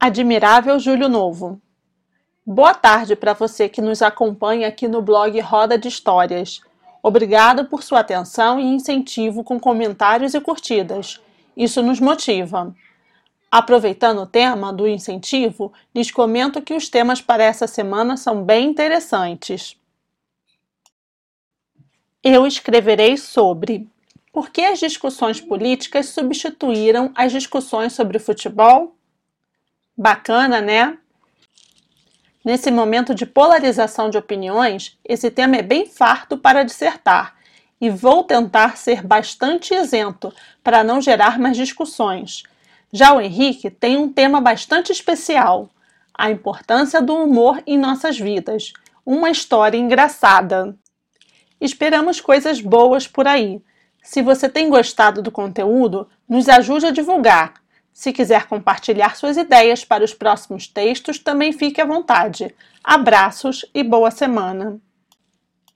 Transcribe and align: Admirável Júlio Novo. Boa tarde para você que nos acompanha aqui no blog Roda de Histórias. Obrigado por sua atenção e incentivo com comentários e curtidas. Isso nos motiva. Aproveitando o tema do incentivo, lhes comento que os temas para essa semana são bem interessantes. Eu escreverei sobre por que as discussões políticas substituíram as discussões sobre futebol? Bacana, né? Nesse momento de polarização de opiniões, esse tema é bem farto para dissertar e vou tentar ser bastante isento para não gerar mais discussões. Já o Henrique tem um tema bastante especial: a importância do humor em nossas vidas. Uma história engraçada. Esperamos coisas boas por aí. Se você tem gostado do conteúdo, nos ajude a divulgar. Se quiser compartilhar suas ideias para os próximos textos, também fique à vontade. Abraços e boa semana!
Admirável 0.00 0.78
Júlio 0.78 1.08
Novo. 1.08 1.60
Boa 2.44 2.74
tarde 2.74 3.16
para 3.16 3.32
você 3.32 3.68
que 3.70 3.80
nos 3.80 4.02
acompanha 4.02 4.68
aqui 4.68 4.86
no 4.86 5.00
blog 5.00 5.40
Roda 5.40 5.78
de 5.78 5.88
Histórias. 5.88 6.60
Obrigado 7.02 7.66
por 7.66 7.82
sua 7.82 8.00
atenção 8.00 8.60
e 8.60 8.64
incentivo 8.64 9.42
com 9.42 9.58
comentários 9.58 10.34
e 10.34 10.40
curtidas. 10.40 11.20
Isso 11.56 11.82
nos 11.82 12.00
motiva. 12.00 12.74
Aproveitando 13.50 14.20
o 14.20 14.26
tema 14.26 14.72
do 14.72 14.86
incentivo, 14.86 15.72
lhes 15.94 16.10
comento 16.10 16.60
que 16.60 16.74
os 16.74 16.88
temas 16.88 17.22
para 17.22 17.44
essa 17.44 17.66
semana 17.66 18.16
são 18.16 18.44
bem 18.44 18.68
interessantes. 18.68 19.80
Eu 22.22 22.46
escreverei 22.46 23.16
sobre 23.16 23.88
por 24.32 24.50
que 24.50 24.62
as 24.62 24.80
discussões 24.80 25.40
políticas 25.40 26.06
substituíram 26.08 27.10
as 27.14 27.32
discussões 27.32 27.92
sobre 27.92 28.18
futebol? 28.18 28.94
Bacana, 29.96 30.60
né? 30.60 30.98
Nesse 32.44 32.70
momento 32.70 33.14
de 33.14 33.24
polarização 33.24 34.10
de 34.10 34.18
opiniões, 34.18 34.98
esse 35.04 35.30
tema 35.30 35.56
é 35.56 35.62
bem 35.62 35.86
farto 35.86 36.36
para 36.36 36.64
dissertar 36.64 37.36
e 37.80 37.88
vou 37.88 38.24
tentar 38.24 38.76
ser 38.76 39.06
bastante 39.06 39.72
isento 39.72 40.34
para 40.62 40.82
não 40.82 41.00
gerar 41.00 41.38
mais 41.38 41.56
discussões. 41.56 42.42
Já 42.92 43.12
o 43.12 43.20
Henrique 43.20 43.70
tem 43.70 43.96
um 43.96 44.12
tema 44.12 44.40
bastante 44.40 44.90
especial: 44.90 45.70
a 46.12 46.30
importância 46.30 47.00
do 47.00 47.14
humor 47.14 47.62
em 47.66 47.78
nossas 47.78 48.18
vidas. 48.18 48.72
Uma 49.06 49.30
história 49.30 49.78
engraçada. 49.78 50.76
Esperamos 51.60 52.20
coisas 52.20 52.60
boas 52.60 53.06
por 53.06 53.28
aí. 53.28 53.62
Se 54.02 54.22
você 54.22 54.48
tem 54.48 54.68
gostado 54.68 55.22
do 55.22 55.30
conteúdo, 55.30 56.08
nos 56.28 56.48
ajude 56.48 56.86
a 56.86 56.90
divulgar. 56.90 57.63
Se 57.94 58.12
quiser 58.12 58.48
compartilhar 58.48 59.16
suas 59.16 59.36
ideias 59.36 59.84
para 59.84 60.02
os 60.02 60.12
próximos 60.12 60.66
textos, 60.66 61.20
também 61.20 61.52
fique 61.52 61.80
à 61.80 61.86
vontade. 61.86 62.52
Abraços 62.82 63.64
e 63.72 63.84
boa 63.84 64.10
semana! 64.10 64.80